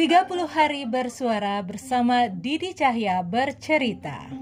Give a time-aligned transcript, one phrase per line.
[0.00, 4.32] 30 hari bersuara bersama Didi Cahya bercerita.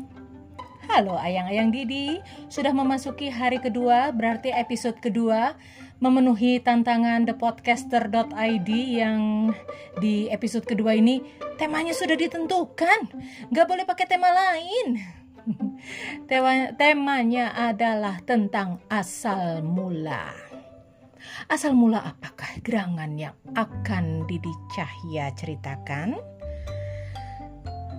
[0.86, 5.58] Halo ayang-ayang Didi, sudah memasuki hari kedua, berarti episode kedua
[5.98, 9.50] memenuhi tantangan thepodcaster.id yang
[9.98, 11.26] di episode kedua ini
[11.58, 13.10] temanya sudah ditentukan,
[13.50, 15.02] nggak boleh pakai tema lain.
[16.30, 20.47] Tema, temanya adalah tentang asal mula.
[21.48, 26.20] Asal mula apakah gerangan yang akan Didi Cahya ceritakan?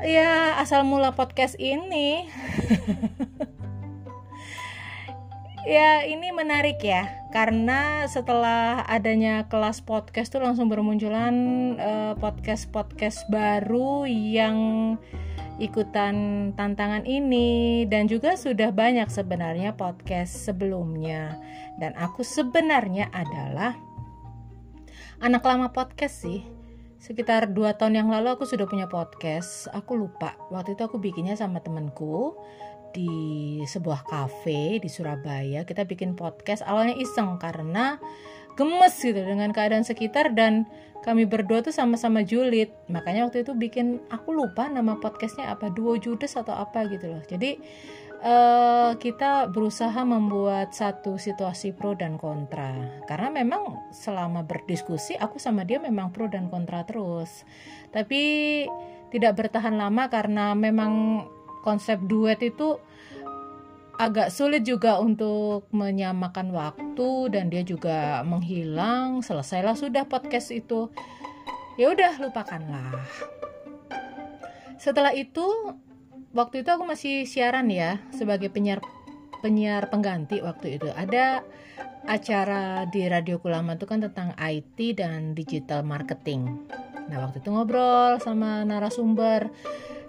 [0.05, 2.29] Ya, asal mula podcast ini.
[5.65, 7.09] ya, ini menarik ya.
[7.33, 11.33] Karena setelah adanya kelas podcast tuh langsung bermunculan
[11.81, 14.57] uh, podcast-podcast baru yang
[15.59, 16.15] ikutan
[16.55, 21.35] tantangan ini dan juga sudah banyak sebenarnya podcast sebelumnya.
[21.77, 23.75] Dan aku sebenarnya adalah
[25.19, 26.41] anak lama podcast sih.
[26.99, 29.71] Sekitar 2 tahun yang lalu aku sudah punya podcast.
[29.71, 32.35] Aku lupa waktu itu aku bikinnya sama temenku
[32.91, 35.63] di sebuah cafe di Surabaya.
[35.63, 37.99] Kita bikin podcast awalnya iseng karena
[38.59, 40.67] gemes gitu dengan keadaan sekitar dan
[40.99, 42.75] kami berdua tuh sama-sama julid.
[42.91, 47.23] Makanya waktu itu bikin aku lupa nama podcastnya apa duo judes atau apa gitu loh.
[47.23, 47.55] Jadi
[48.19, 52.99] uh, kita berusaha membuat satu situasi pro dan kontra.
[53.07, 57.47] Karena memang selama berdiskusi aku sama dia memang pro dan kontra terus.
[57.95, 58.21] Tapi
[59.09, 61.23] tidak bertahan lama karena memang
[61.63, 62.77] konsep duet itu
[63.99, 70.87] agak sulit juga untuk menyamakan waktu dan dia juga menghilang selesailah sudah podcast itu
[71.75, 72.95] ya udah lupakanlah
[74.79, 75.43] setelah itu
[76.31, 78.79] waktu itu aku masih siaran ya sebagai penyiar
[79.43, 81.43] penyiar pengganti waktu itu ada
[82.07, 86.63] acara di Radio Kulama itu kan tentang IT dan digital marketing.
[87.11, 89.51] Nah waktu itu ngobrol sama narasumber.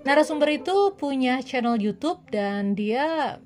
[0.06, 3.36] Narasumber itu punya channel YouTube dan dia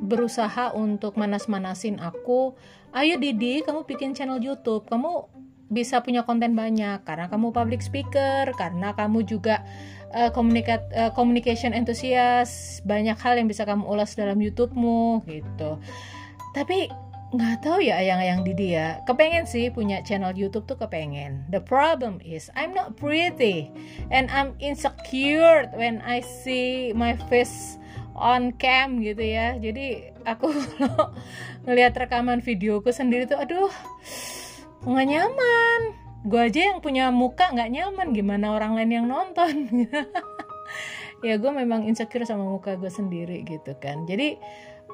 [0.00, 2.54] berusaha untuk manas-manasin aku.
[2.94, 4.88] Ayo Didi kamu bikin channel YouTube.
[4.88, 5.28] Kamu
[5.68, 9.60] bisa punya konten banyak karena kamu public speaker karena kamu juga
[10.16, 12.80] uh, communicate, uh, communication enthusiast.
[12.88, 15.76] Banyak hal yang bisa kamu ulas dalam YouTubemu gitu.
[16.56, 16.88] Tapi
[17.28, 19.04] nggak tahu ya yang yang Didi ya.
[19.04, 21.44] Kepengen sih punya channel YouTube tuh kepengen.
[21.52, 23.68] The problem is I'm not pretty
[24.08, 27.76] and I'm insecure when I see my face
[28.18, 29.56] on cam gitu ya.
[29.56, 31.14] Jadi aku kalau
[31.64, 33.72] ngelihat rekaman videoku sendiri tuh aduh
[34.84, 35.80] nggak nyaman.
[36.26, 39.54] Gue aja yang punya muka nggak nyaman gimana orang lain yang nonton?
[41.18, 44.06] Ya gue memang insecure sama muka gue sendiri gitu kan.
[44.06, 44.38] Jadi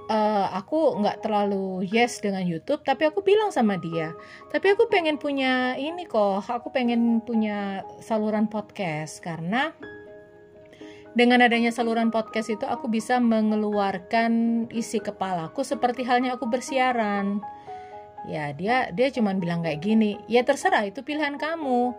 [0.09, 4.13] uh, aku nggak terlalu yes dengan YouTube tapi aku bilang sama dia
[4.53, 9.73] tapi aku pengen punya ini kok aku pengen punya saluran podcast karena
[11.15, 17.39] dengan adanya saluran podcast itu aku bisa mengeluarkan isi kepalaku seperti halnya aku bersiaran.
[18.27, 21.95] Ya, dia dia cuman bilang kayak gini, "Ya terserah, itu pilihan kamu."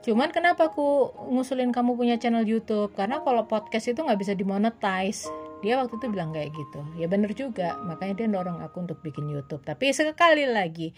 [0.00, 2.96] Cuman kenapa aku ngusulin kamu punya channel YouTube?
[2.96, 5.28] Karena kalau podcast itu nggak bisa dimonetize.
[5.60, 6.80] Dia waktu itu bilang kayak gitu.
[6.96, 9.60] Ya bener juga, makanya dia dorong aku untuk bikin YouTube.
[9.60, 10.96] Tapi sekali lagi,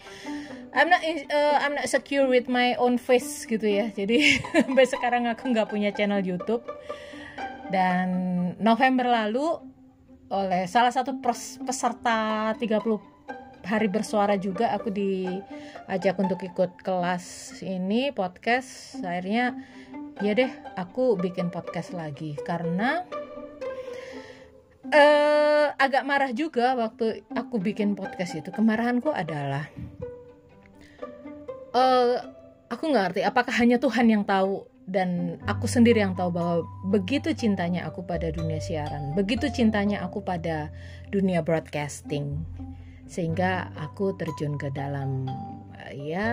[0.71, 3.91] I'm not uh, I'm not secure with my own face gitu ya.
[3.91, 6.63] Jadi sampai sekarang aku nggak punya channel YouTube
[7.73, 8.07] dan
[8.61, 9.57] November lalu
[10.29, 11.17] oleh salah satu
[11.65, 19.01] peserta 30 hari bersuara juga aku diajak untuk ikut kelas ini podcast.
[19.01, 19.57] Akhirnya
[20.21, 22.37] ya deh aku bikin podcast lagi.
[22.45, 23.01] Karena
[24.93, 28.53] uh, agak marah juga waktu aku bikin podcast itu.
[28.53, 29.65] Kemarahanku adalah
[31.73, 32.21] uh,
[32.69, 37.31] aku nggak ngerti apakah hanya Tuhan yang tahu dan aku sendiri yang tahu bahwa begitu
[37.31, 40.69] cintanya aku pada dunia siaran, begitu cintanya aku pada
[41.07, 42.43] dunia broadcasting,
[43.07, 45.27] sehingga aku terjun ke dalam
[45.95, 46.29] ya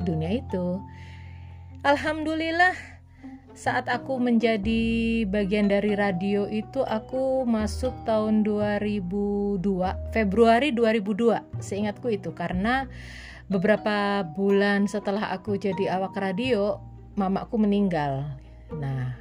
[0.00, 0.80] dunia itu.
[1.80, 3.00] Alhamdulillah
[3.56, 9.60] saat aku menjadi bagian dari radio itu aku masuk tahun 2002
[10.14, 12.88] Februari 2002 seingatku itu karena
[13.50, 16.78] beberapa bulan setelah aku jadi awak radio
[17.20, 18.24] mamaku meninggal.
[18.72, 19.12] Nah,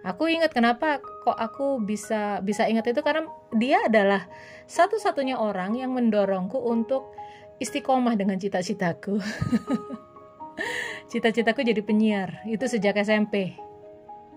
[0.00, 4.24] aku ingat kenapa kok aku bisa bisa ingat itu karena dia adalah
[4.64, 7.12] satu-satunya orang yang mendorongku untuk
[7.60, 9.20] istiqomah dengan cita-citaku.
[11.12, 13.54] Cita-citaku jadi penyiar itu sejak SMP.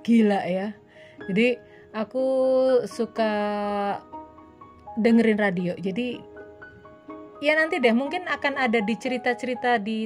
[0.03, 0.75] Gila ya.
[1.31, 1.57] Jadi
[1.95, 2.25] aku
[2.85, 3.33] suka
[4.99, 5.73] dengerin radio.
[5.79, 6.21] Jadi
[7.39, 10.05] ya nanti deh mungkin akan ada di cerita-cerita di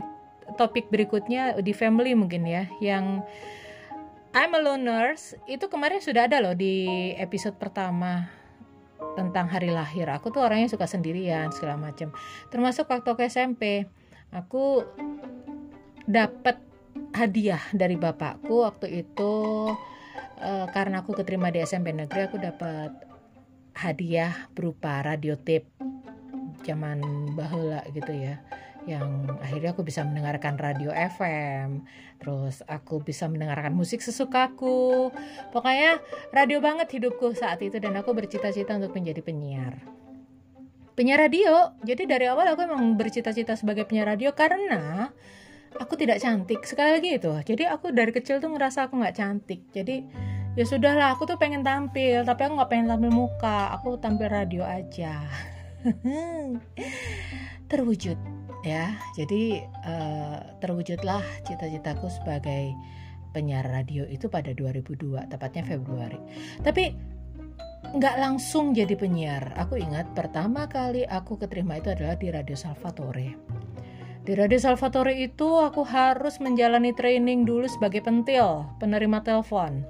[0.60, 3.24] topik berikutnya di family mungkin ya yang
[4.34, 8.34] I'm a loners itu kemarin sudah ada loh di episode pertama
[9.14, 10.10] tentang hari lahir.
[10.10, 12.10] Aku tuh orangnya suka sendirian segala macam.
[12.50, 13.86] Termasuk waktu ke SMP,
[14.34, 14.82] aku
[16.10, 16.58] dapat
[17.14, 19.34] hadiah dari bapakku waktu itu
[20.42, 22.92] uh, karena aku keterima di SMP negeri aku dapat
[23.78, 25.70] hadiah berupa radio tape
[26.66, 28.42] zaman bahula gitu ya
[28.84, 31.88] yang akhirnya aku bisa mendengarkan radio FM
[32.24, 35.12] terus aku bisa mendengarkan musik sesukaku.
[35.52, 36.00] Pokoknya
[36.32, 39.76] radio banget hidupku saat itu dan aku bercita-cita untuk menjadi penyiar.
[40.96, 41.76] Penyiar radio.
[41.84, 45.12] Jadi dari awal aku emang bercita-cita sebagai penyiar radio karena
[45.76, 46.64] aku tidak cantik.
[46.64, 47.34] Sekali lagi itu.
[47.44, 49.68] Jadi aku dari kecil tuh ngerasa aku nggak cantik.
[49.76, 50.08] Jadi
[50.56, 52.24] ya sudahlah aku tuh pengen tampil.
[52.24, 53.76] Tapi aku nggak pengen tampil muka.
[53.76, 55.28] Aku tampil radio aja.
[57.72, 62.74] Terwujud ya jadi uh, terwujudlah cita-citaku sebagai
[63.36, 66.22] penyiar radio itu pada 2002 tepatnya Februari.
[66.62, 66.94] Tapi
[67.94, 69.54] nggak langsung jadi penyiar.
[69.60, 73.36] Aku ingat pertama kali aku keterima itu adalah di Radio Salvatore.
[74.24, 79.84] Di Radio Salvatore itu aku harus menjalani training dulu sebagai pentil penerima telepon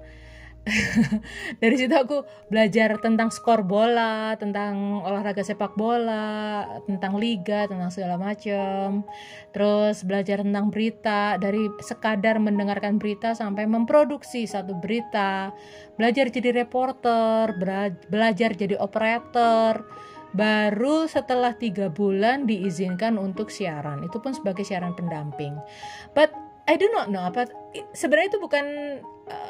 [1.61, 8.15] dari situ aku belajar tentang skor bola, tentang olahraga sepak bola, tentang liga, tentang segala
[8.15, 9.03] macam.
[9.51, 15.51] Terus belajar tentang berita dari sekadar mendengarkan berita sampai memproduksi satu berita,
[15.99, 17.59] belajar jadi reporter,
[18.07, 19.83] belajar jadi operator.
[20.33, 25.53] Baru setelah tiga bulan diizinkan untuk siaran, itu pun sebagai siaran pendamping.
[26.17, 26.33] But
[26.63, 27.51] I do not know apa
[27.91, 28.65] sebenarnya itu bukan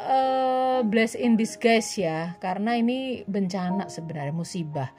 [0.10, 4.90] uh, bless in disguise ya karena ini bencana sebenarnya musibah.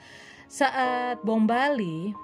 [0.46, 2.14] Saat bom Bali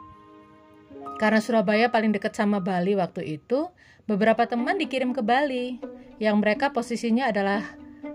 [1.18, 3.66] karena Surabaya paling dekat sama Bali waktu itu
[4.06, 5.82] beberapa teman dikirim ke Bali.
[6.20, 7.64] Yang mereka posisinya adalah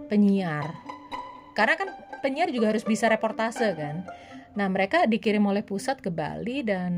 [0.07, 0.77] penyiar.
[1.57, 1.89] Karena kan
[2.21, 4.05] penyiar juga harus bisa reportase kan.
[4.55, 6.93] Nah mereka dikirim oleh pusat ke Bali dan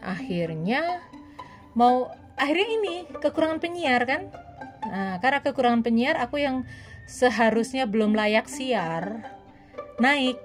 [0.00, 1.04] akhirnya
[1.76, 4.22] mau akhirnya ini kekurangan penyiar kan?
[4.86, 6.68] Nah karena kekurangan penyiar aku yang
[7.08, 9.24] seharusnya belum layak siar
[9.98, 10.38] naik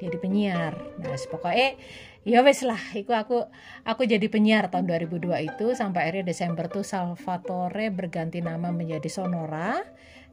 [0.00, 0.74] jadi penyiar.
[0.98, 1.76] Nah pokoknya
[2.24, 3.48] ya wes lah itu aku
[3.84, 9.80] aku jadi penyiar tahun 2002 itu sampai akhirnya Desember tuh Salvatore berganti nama menjadi Sonora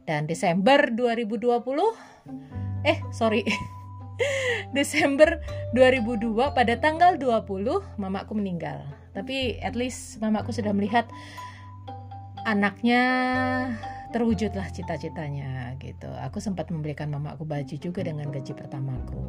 [0.04, 1.64] dan Desember 2020
[2.84, 3.44] eh sorry
[4.78, 5.42] Desember
[5.74, 8.84] 2002 pada tanggal 20 mamaku meninggal.
[9.14, 11.10] Tapi at least mamaku sudah melihat
[12.46, 13.04] anaknya
[14.16, 16.08] terwujudlah cita-citanya gitu.
[16.24, 19.24] Aku sempat membelikan mamaku baju juga dengan gaji pertamaku.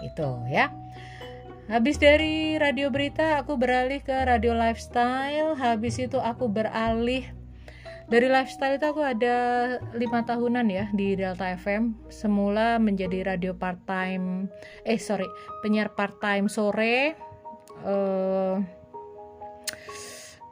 [0.00, 0.72] Itu ya.
[1.68, 5.52] Habis dari radio berita, aku beralih ke radio lifestyle.
[5.52, 7.28] Habis itu aku beralih
[8.08, 9.36] dari lifestyle itu aku ada
[9.92, 12.08] lima tahunan ya di Delta FM.
[12.08, 14.48] Semula menjadi radio part time,
[14.88, 15.28] eh sorry
[15.60, 17.14] penyiar part time sore.
[17.84, 18.58] Uh,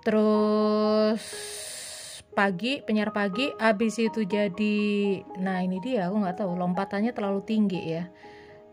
[0.07, 1.19] terus
[2.37, 4.79] pagi penyiar pagi habis itu jadi
[5.41, 8.07] nah ini dia aku nggak tahu lompatannya terlalu tinggi ya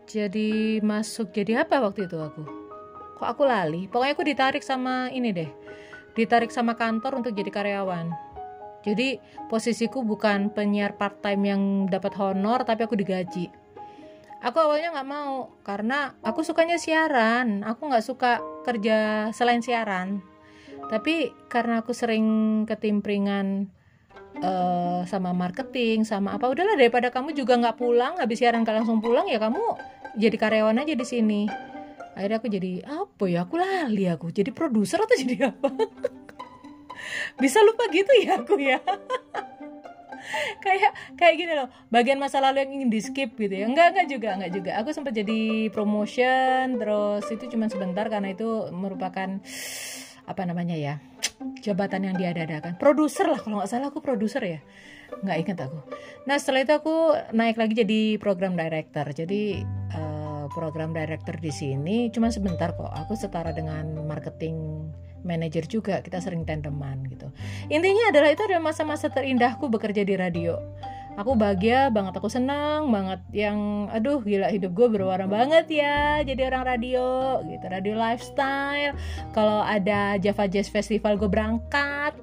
[0.06, 2.44] jadi masuk jadi apa waktu itu aku
[3.18, 5.50] kok aku lali pokoknya aku ditarik sama ini deh
[6.14, 8.12] ditarik sama kantor untuk jadi karyawan
[8.84, 9.16] jadi
[9.48, 13.48] posisiku bukan penyiar part time yang dapat honor tapi aku digaji.
[14.44, 17.64] Aku awalnya nggak mau karena aku sukanya siaran.
[17.64, 20.20] Aku nggak suka kerja selain siaran.
[20.92, 22.28] Tapi karena aku sering
[22.68, 23.72] ketimpringan
[24.44, 29.00] uh, sama marketing sama apa udahlah daripada kamu juga nggak pulang habis siaran gak langsung
[29.00, 29.64] pulang ya kamu
[30.20, 31.42] jadi karyawan aja di sini.
[32.12, 35.72] Akhirnya aku jadi apa ya aku lali aku jadi produser atau jadi apa
[37.38, 38.78] bisa lupa gitu ya aku ya?
[40.64, 43.68] Kayak kayak gini loh bagian masa lalu yang ingin di skip gitu ya?
[43.68, 44.70] Enggak enggak juga enggak juga.
[44.80, 49.40] Aku sempat jadi promotion terus itu cuma sebentar karena itu merupakan
[50.24, 50.94] apa namanya ya
[51.60, 52.76] jabatan yang diadakan.
[52.80, 54.60] Produser lah kalau nggak salah aku produser ya?
[55.20, 55.78] Nggak ingat aku.
[56.24, 56.94] Nah setelah itu aku
[57.36, 59.04] naik lagi jadi program director.
[59.12, 62.90] Jadi uh, program director di sini cuma sebentar kok.
[63.04, 64.88] Aku setara dengan marketing
[65.24, 67.32] manager juga kita sering tandeman gitu.
[67.72, 70.60] Intinya adalah itu adalah masa-masa terindahku bekerja di radio.
[71.14, 76.50] Aku bahagia banget aku senang banget yang aduh gila hidup gue berwarna banget ya jadi
[76.50, 77.64] orang radio gitu.
[77.70, 78.98] Radio lifestyle
[79.30, 82.14] kalau ada Java Jazz Festival gue berangkat.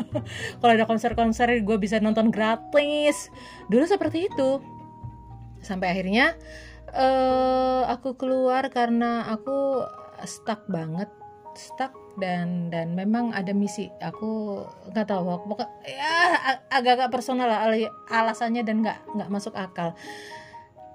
[0.64, 3.28] Kalau ada konser-konser gue bisa nonton gratis.
[3.68, 4.56] Dulu seperti itu.
[5.60, 6.40] Sampai akhirnya
[6.96, 9.84] uh, aku keluar karena aku
[10.24, 11.08] stuck banget
[11.54, 13.92] stuck dan dan memang ada misi.
[14.02, 16.36] Aku nggak tahu pokok ya
[16.72, 17.70] agak-agak personal lah
[18.10, 19.94] alasannya dan nggak nggak masuk akal.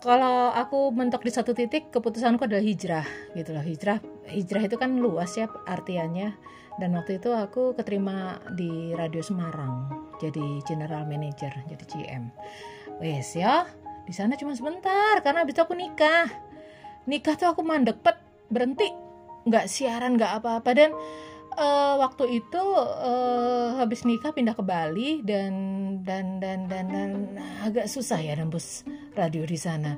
[0.03, 3.63] Kalau aku mentok di satu titik keputusanku adalah hijrah gitu loh.
[3.65, 6.35] Hijrah hijrah itu kan luas ya artiannya.
[6.75, 9.87] Dan waktu itu aku keterima di Radio Semarang
[10.19, 12.31] jadi general manager jadi GM
[12.99, 13.67] wes ya
[14.05, 16.29] di sana cuma sebentar karena habis itu aku nikah.
[17.09, 18.17] Nikah tuh aku mandek pet
[18.49, 18.89] berhenti
[19.45, 20.91] nggak siaran nggak apa-apa dan
[21.55, 25.53] uh, waktu itu uh, habis nikah pindah ke Bali dan
[26.03, 27.11] dan dan dan dan
[27.63, 28.83] agak susah ya nembus
[29.15, 29.97] radio di sana.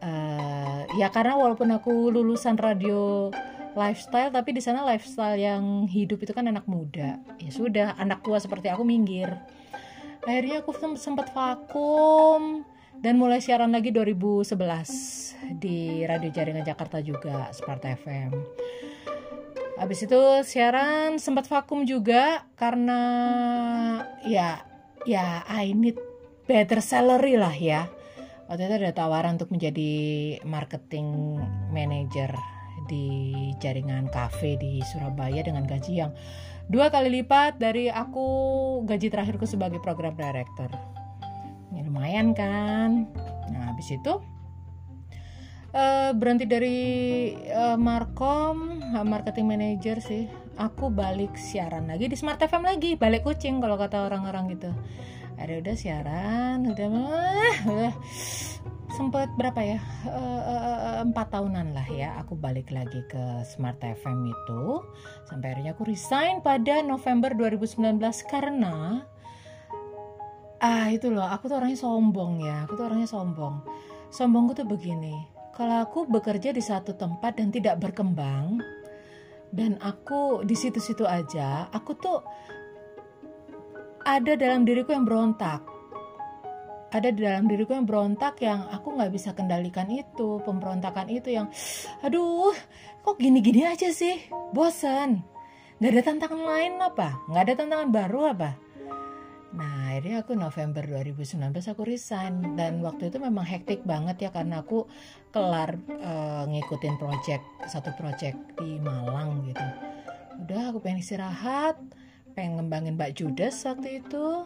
[0.00, 3.32] Uh, ya karena walaupun aku lulusan radio
[3.76, 7.20] lifestyle tapi di sana lifestyle yang hidup itu kan anak muda.
[7.42, 9.28] Ya sudah, anak tua seperti aku minggir.
[10.26, 12.66] Akhirnya aku sempat vakum
[13.04, 18.32] dan mulai siaran lagi 2011 di radio jaringan Jakarta juga Sparta FM.
[19.76, 23.00] Habis itu siaran sempat vakum juga karena
[24.24, 24.64] ya
[25.04, 26.00] ya I need
[26.48, 27.92] better salary lah ya.
[28.48, 29.92] Waktu itu ada tawaran untuk menjadi
[30.46, 31.36] marketing
[31.74, 32.32] manager
[32.86, 36.14] di jaringan cafe di Surabaya dengan gaji yang
[36.70, 38.26] dua kali lipat dari aku
[38.86, 40.70] gaji terakhirku sebagai program director
[41.76, 43.04] ya, lumayan kan.
[43.52, 44.16] Nah habis itu
[45.76, 46.78] uh, berhenti dari
[47.52, 50.24] uh, Markom uh, marketing manager sih.
[50.56, 54.72] Aku balik siaran lagi di Smart FM lagi balik kucing kalau kata orang-orang gitu.
[55.36, 56.88] Ada udah siaran udah
[57.68, 57.92] uh,
[58.96, 59.78] sempat berapa ya?
[61.04, 64.80] Empat uh, uh, tahunan lah ya aku balik lagi ke Smart FM itu.
[65.28, 68.00] Sampai akhirnya aku resign pada November 2019
[68.32, 69.04] karena
[70.60, 71.26] ah itu loh.
[71.26, 72.64] Aku tuh orangnya sombong ya.
[72.64, 73.60] Aku tuh orangnya sombong.
[74.08, 75.16] Sombongku tuh begini.
[75.56, 78.60] Kalau aku bekerja di satu tempat dan tidak berkembang
[79.56, 82.20] dan aku di situ-situ aja aku tuh
[84.04, 85.64] ada dalam diriku yang berontak.
[86.94, 91.50] Ada di dalam diriku yang berontak yang aku nggak bisa kendalikan itu pemberontakan itu yang
[92.04, 92.54] aduh
[93.02, 94.28] kok gini-gini aja sih?
[94.52, 95.24] Bosan
[95.80, 97.08] nggak ada tantangan lain apa?
[97.32, 98.65] Nggak ada tantangan baru apa
[99.56, 102.54] Nah akhirnya aku November 2019 aku resign.
[102.54, 104.84] Dan waktu itu memang hektik banget ya karena aku
[105.32, 109.64] kelar uh, ngikutin project satu project di Malang gitu.
[110.44, 111.80] Udah aku pengen istirahat,
[112.36, 114.44] pengen ngembangin Mbak Judas waktu itu.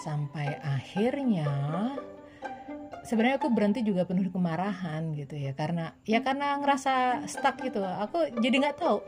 [0.00, 1.48] Sampai akhirnya
[3.04, 5.52] sebenarnya aku berhenti juga penuh kemarahan gitu ya.
[5.52, 7.84] Karena ya karena ngerasa stuck gitu.
[7.84, 9.04] Aku jadi nggak tahu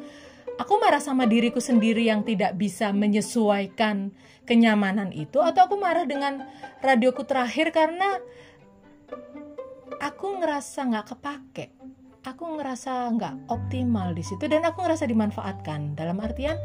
[0.58, 4.10] aku marah sama diriku sendiri yang tidak bisa menyesuaikan
[4.42, 6.42] kenyamanan itu atau aku marah dengan
[6.82, 8.18] radioku terakhir karena
[10.02, 11.66] aku ngerasa nggak kepake.
[12.26, 15.94] Aku ngerasa nggak optimal di situ dan aku ngerasa dimanfaatkan.
[15.94, 16.58] Dalam artian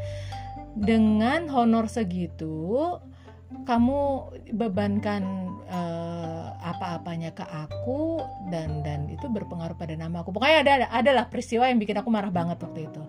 [0.74, 2.98] dengan honor segitu
[3.64, 5.22] kamu bebankan
[5.70, 8.18] uh, apa-apanya ke aku
[8.50, 10.34] dan dan itu berpengaruh pada nama aku.
[10.34, 13.02] Pokoknya ada adalah peristiwa yang bikin aku marah banget waktu itu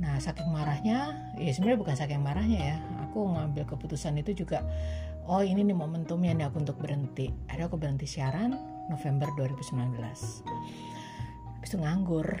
[0.00, 2.76] nah saking marahnya ya sebenarnya bukan saking marahnya ya.
[3.08, 4.64] Aku ngambil keputusan itu juga
[5.28, 7.28] oh ini nih momentumnya nih aku untuk berhenti.
[7.52, 8.56] Ada aku berhenti siaran
[8.88, 10.80] November 2019
[11.60, 12.28] habis itu nganggur.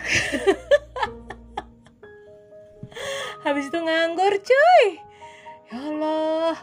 [3.44, 4.86] Habis itu nganggur cuy.
[5.68, 6.56] Ya Allah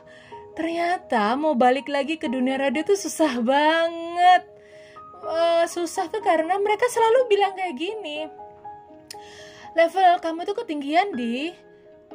[0.58, 4.42] ternyata mau balik lagi ke dunia radio tuh susah banget.
[5.22, 8.26] Uh, susah tuh karena mereka selalu bilang kayak gini
[9.78, 11.54] level kamu tuh ketinggian di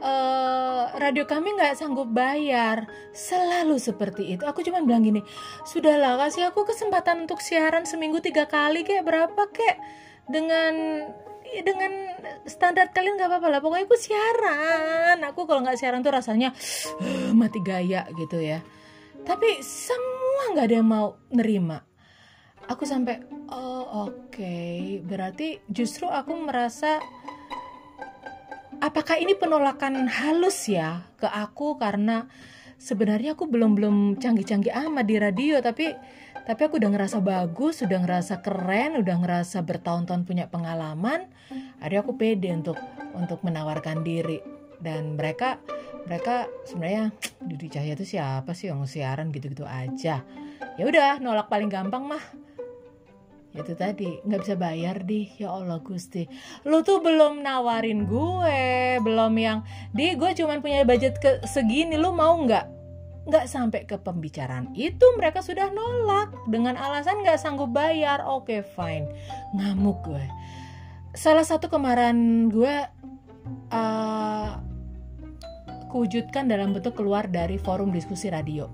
[0.03, 2.91] uh, radio kami nggak sanggup bayar.
[3.15, 4.43] Selalu seperti itu.
[4.43, 5.23] Aku cuma bilang gini
[5.63, 9.79] sudahlah kasih aku kesempatan untuk siaran seminggu tiga kali kayak berapa kayak
[10.27, 11.07] dengan
[11.53, 11.93] dengan
[12.49, 13.61] standar kalian nggak apa-apa lah.
[13.63, 15.19] Pokoknya aku siaran.
[15.31, 16.51] Aku kalau nggak siaran tuh rasanya
[16.99, 18.59] uh, mati gaya gitu ya.
[19.23, 21.79] Tapi semua nggak ada yang mau nerima.
[22.67, 24.33] Aku sampai oh oke.
[24.33, 25.03] Okay.
[25.03, 27.03] berarti justru aku merasa
[28.83, 32.27] apakah ini penolakan halus ya ke aku karena
[32.83, 35.95] sebenarnya aku belum belum canggih-canggih amat di radio tapi
[36.43, 41.31] tapi aku udah ngerasa bagus, udah ngerasa keren, udah ngerasa bertahun-tahun punya pengalaman.
[41.79, 42.75] Ada aku pede untuk
[43.15, 44.43] untuk menawarkan diri
[44.83, 45.63] dan mereka
[46.03, 50.27] mereka sebenarnya Didi Cahya itu siapa sih yang siaran gitu-gitu aja.
[50.75, 52.23] Ya udah nolak paling gampang mah
[53.53, 56.25] itu tadi nggak bisa bayar deh ya Allah Gusti.
[56.65, 58.61] Lu tuh belum nawarin gue
[59.05, 59.61] belum yang
[59.93, 62.65] di gue cuman punya budget ke segini lu mau nggak?
[63.29, 66.33] Nggak sampai ke pembicaraan itu mereka sudah nolak.
[66.49, 69.05] Dengan alasan nggak sanggup bayar oke fine.
[69.53, 70.25] Ngamuk gue.
[71.13, 72.75] Salah satu kemarahan gue
[73.69, 74.51] uh,
[75.93, 78.65] kuwujudkan dalam bentuk keluar dari forum diskusi radio.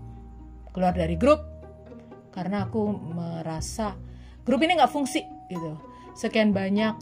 [0.70, 1.42] Keluar dari grup.
[2.30, 3.99] Karena aku merasa
[4.49, 5.76] grup ini nggak fungsi gitu.
[6.17, 6.97] Sekian banyak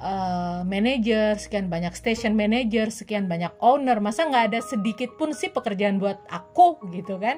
[0.00, 4.00] uh, manager sekian banyak station manager sekian banyak owner.
[4.00, 7.36] Masa nggak ada sedikit pun sih pekerjaan buat aku gitu kan?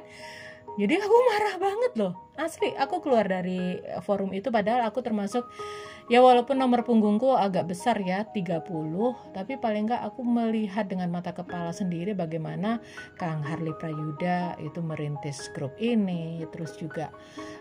[0.79, 2.13] Jadi aku marah banget loh.
[2.39, 5.43] Asli aku keluar dari forum itu padahal aku termasuk
[6.11, 8.67] ya walaupun nomor punggungku agak besar ya 30
[9.31, 12.83] tapi paling nggak aku melihat dengan mata kepala sendiri bagaimana
[13.15, 17.15] Kang Harley Prayuda itu merintis grup ini terus juga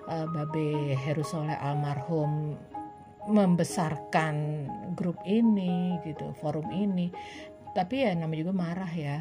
[0.09, 2.57] uh, Babe Heru Soleh almarhum
[3.29, 4.65] membesarkan
[4.97, 7.13] grup ini gitu forum ini.
[7.77, 9.17] Tapi ya namanya juga marah ya.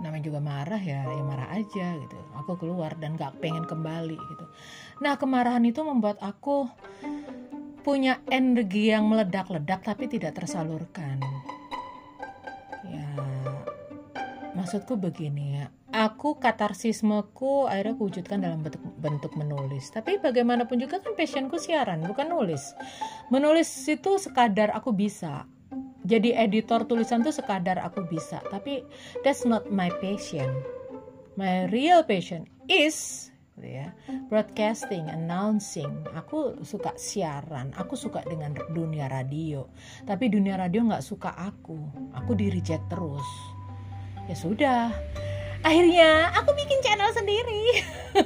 [0.00, 2.16] Namanya juga marah ya ya marah aja gitu.
[2.44, 4.44] Aku keluar dan gak pengen kembali gitu.
[5.00, 6.68] Nah kemarahan itu membuat aku
[7.80, 11.20] punya energi yang meledak-ledak tapi tidak tersalurkan.
[12.86, 13.08] Ya
[14.54, 15.66] maksudku begini ya.
[15.90, 19.90] Aku katarsismeku akhirnya wujudkan dalam bentuk, bentuk menulis.
[19.90, 22.76] Tapi bagaimanapun juga kan passionku siaran bukan nulis.
[23.32, 25.50] Menulis itu sekadar aku bisa.
[26.06, 28.38] Jadi editor tulisan tuh sekadar aku bisa.
[28.54, 28.86] Tapi
[29.26, 30.48] that's not my passion.
[31.34, 33.92] My real passion is gitu ya.
[34.32, 35.92] Broadcasting announcing.
[36.16, 37.76] Aku suka siaran.
[37.76, 39.68] Aku suka dengan dunia radio.
[40.08, 41.76] Tapi dunia radio nggak suka aku.
[42.16, 43.28] Aku di reject terus.
[44.24, 44.88] Ya sudah.
[45.60, 47.84] Akhirnya aku bikin channel sendiri.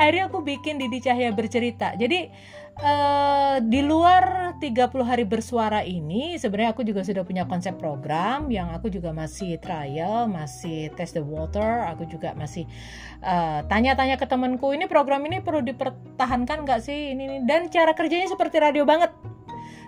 [0.00, 1.92] Akhirnya aku bikin Didi Cahya bercerita.
[1.96, 2.32] Jadi
[2.80, 8.72] uh, di luar 30 hari bersuara ini sebenarnya aku juga sudah punya konsep program yang
[8.72, 12.64] aku juga masih trial, masih test the water, aku juga masih
[13.20, 17.12] eh, tanya-tanya uh, ke temanku ini program ini perlu dipertahankan nggak sih?
[17.12, 17.36] Ini, ini.
[17.44, 19.12] Dan cara kerjanya seperti radio banget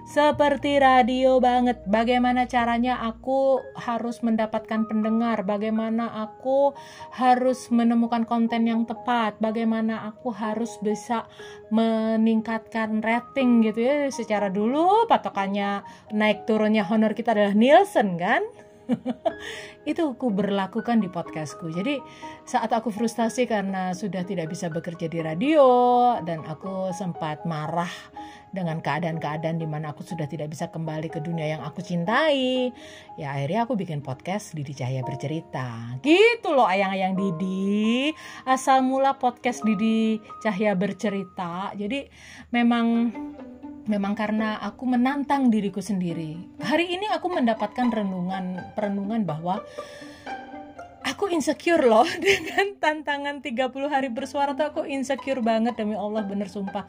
[0.08, 1.84] seperti radio banget.
[1.84, 6.72] Bagaimana caranya aku harus mendapatkan pendengar, bagaimana aku
[7.12, 11.28] harus menemukan konten yang tepat, bagaimana aku harus bisa
[11.68, 14.08] meningkatkan rating gitu ya.
[14.08, 15.84] Secara dulu patokannya
[16.16, 18.40] naik turunnya honor kita adalah Nielsen kan?
[19.90, 21.68] itu aku berlakukan di podcastku.
[21.68, 22.00] Jadi
[22.48, 25.68] saat aku frustasi karena sudah tidak bisa bekerja di radio
[26.24, 27.92] dan aku sempat marah
[28.50, 32.72] dengan keadaan-keadaan di mana aku sudah tidak bisa kembali ke dunia yang aku cintai,
[33.20, 35.98] ya akhirnya aku bikin podcast Didi Cahaya bercerita.
[36.00, 38.12] Gitu loh ayang-ayang Didi.
[38.48, 41.72] Asal mula podcast Didi Cahaya bercerita.
[41.76, 42.08] Jadi
[42.54, 43.12] memang
[43.88, 46.36] memang karena aku menantang diriku sendiri.
[46.60, 49.64] Hari ini aku mendapatkan renungan perenungan bahwa
[51.08, 56.52] aku insecure loh dengan tantangan 30 hari bersuara tuh aku insecure banget demi Allah bener
[56.52, 56.84] sumpah.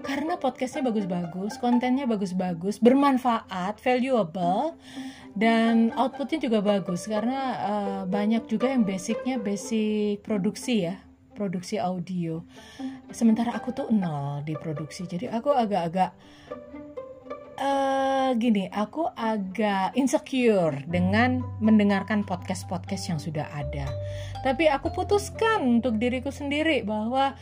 [0.00, 4.74] Karena podcastnya bagus-bagus kontennya bagus-bagus bermanfaat valuable
[5.36, 7.04] dan outputnya juga bagus.
[7.04, 10.96] Karena uh, banyak juga yang basicnya basic produksi ya
[11.38, 12.42] produksi audio.
[13.14, 16.10] Sementara aku tuh nol di produksi jadi aku agak-agak
[17.58, 23.90] uh, gini aku agak insecure dengan mendengarkan podcast-podcast yang sudah ada.
[24.46, 27.34] Tapi aku putuskan untuk diriku sendiri bahwa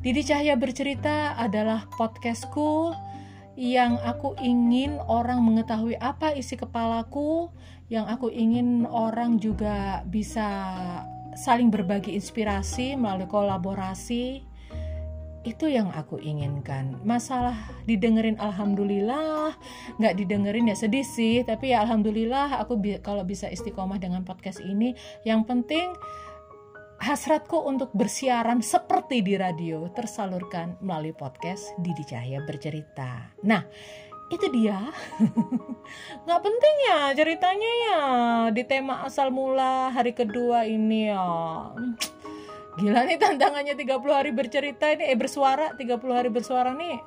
[0.00, 2.94] Didi Cahya bercerita adalah podcastku
[3.54, 7.50] yang aku ingin orang mengetahui apa isi kepalaku,
[7.90, 10.46] yang aku ingin orang juga bisa
[11.34, 14.53] saling berbagi inspirasi melalui kolaborasi
[15.44, 16.98] itu yang aku inginkan.
[17.04, 17.54] Masalah
[17.84, 19.52] didengerin alhamdulillah
[20.00, 21.44] nggak didengerin ya sedih sih.
[21.44, 25.92] Tapi ya alhamdulillah aku bi kalau bisa istiqomah dengan podcast ini yang penting
[27.04, 33.36] hasratku untuk bersiaran seperti di radio tersalurkan melalui podcast Didi Cahya bercerita.
[33.44, 33.62] Nah
[34.32, 34.88] itu dia.
[36.24, 38.00] Nggak penting ya ceritanya ya
[38.48, 41.28] di tema asal mula hari kedua ini ya
[42.80, 45.10] gila nih tantangannya 30 hari bercerita ini.
[45.10, 45.74] Eh bersuara.
[45.74, 46.98] 30 hari bersuara nih.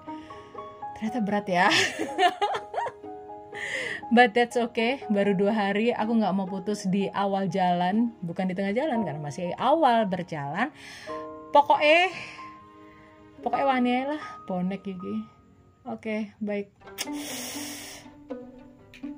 [0.98, 1.68] Ternyata berat ya.
[4.16, 5.04] But that's okay.
[5.12, 8.16] Baru dua hari aku nggak mau putus di awal jalan.
[8.24, 10.72] Bukan di tengah jalan karena masih awal berjalan.
[11.52, 12.16] Pokoknya
[13.44, 14.24] pokoknya wani lah.
[14.48, 15.28] Bonek gigi.
[15.84, 16.72] Oke, baik.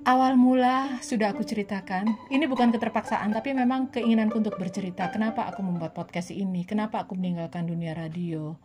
[0.09, 2.09] Awal mula sudah aku ceritakan.
[2.33, 5.05] Ini bukan keterpaksaan, tapi memang keinginanku untuk bercerita.
[5.13, 6.65] Kenapa aku membuat podcast ini?
[6.65, 8.57] Kenapa aku meninggalkan dunia radio?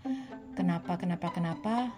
[0.56, 1.92] Kenapa, kenapa, kenapa?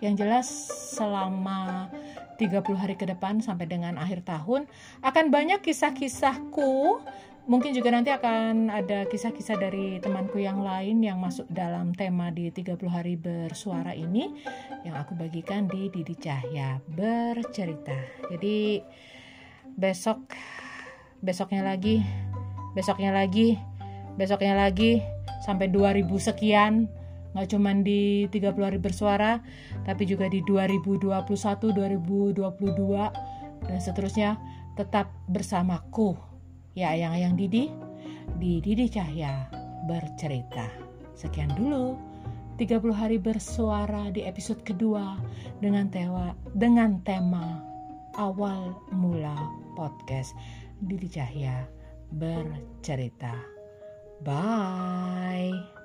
[0.00, 0.48] Yang jelas
[0.96, 1.92] selama
[2.40, 4.64] 30 hari ke depan sampai dengan akhir tahun
[5.04, 7.04] akan banyak kisah-kisahku
[7.48, 12.52] mungkin juga nanti akan ada kisah-kisah dari temanku yang lain yang masuk dalam tema di
[12.52, 14.36] 30 hari bersuara ini
[14.84, 17.96] yang aku bagikan di Didi Cahya bercerita.
[18.28, 18.84] Jadi
[19.80, 20.28] besok
[21.24, 22.04] besoknya lagi,
[22.76, 23.56] besoknya lagi,
[24.20, 25.00] besoknya lagi
[25.40, 26.92] sampai 2000 sekian.
[27.32, 29.40] Nggak cuma di 30 hari bersuara
[29.88, 31.24] tapi juga di 2021,
[31.72, 32.44] 2022
[33.64, 34.36] dan seterusnya.
[34.76, 36.27] Tetap bersamaku
[36.74, 37.70] ya ayang-ayang Didi
[38.36, 39.48] di Didi Cahya
[39.88, 40.68] bercerita.
[41.16, 41.96] Sekian dulu
[42.58, 45.14] 30 hari bersuara di episode kedua
[45.62, 47.62] dengan tewa dengan tema
[48.18, 49.38] awal mula
[49.78, 50.34] podcast
[50.82, 51.62] Didi Cahya
[52.10, 53.34] bercerita.
[54.26, 55.77] Bye.